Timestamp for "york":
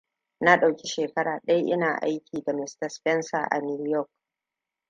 3.85-4.09